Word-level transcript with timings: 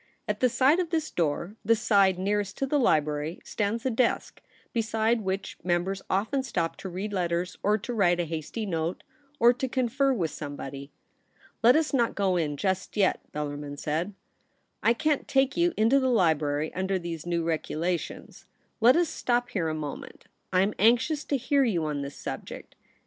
At 0.27 0.39
the 0.39 0.49
side 0.49 0.79
of 0.79 0.89
this 0.89 1.11
door, 1.11 1.57
the 1.63 1.75
side 1.75 2.17
nearest 2.17 2.57
to 2.57 2.65
the 2.65 2.79
library, 2.79 3.39
stands 3.43 3.85
a 3.85 3.91
desk, 3.91 4.41
beside 4.73 5.21
which 5.21 5.59
members 5.63 6.01
often 6.09 6.41
stop 6.41 6.75
to 6.77 6.89
read 6.89 7.13
letters 7.13 7.55
or 7.61 7.77
to 7.77 7.93
write 7.93 8.19
a 8.19 8.25
hasty 8.25 8.65
note, 8.65 9.03
or 9.39 9.53
to 9.53 9.67
confer 9.67 10.11
with 10.11 10.31
some 10.31 10.55
body.' 10.55 10.91
Let 11.61 11.75
us 11.75 11.93
not 11.93 12.15
go 12.15 12.35
in 12.35 12.57
just 12.57 12.97
yet,' 12.97 13.21
Bellarmin 13.31 13.77
said; 13.77 14.07
■" 14.07 14.13
I 14.81 14.93
can't 14.95 15.27
take 15.27 15.55
you 15.55 15.71
Into 15.77 15.99
the 15.99 16.09
library 16.09 16.73
under 16.73 16.97
these 16.97 17.27
new 17.27 17.43
regulations. 17.43 18.47
Let 18.79 18.95
us 18.95 19.07
stop 19.07 19.51
here 19.51 19.69
a 19.69 19.75
moment. 19.75 20.25
I 20.51 20.61
am 20.61 20.73
anxious 20.79 21.23
to 21.25 21.37
hear 21.37 21.63
you 21.63 21.85
on 21.85 22.01
this 22.01 22.15
subject.' 22.15 22.75